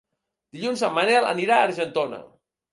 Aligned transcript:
Dilluns 0.57 0.83
en 0.87 0.95
Manel 0.97 1.29
anirà 1.35 1.61
a 1.61 1.69
Argentona. 1.71 2.25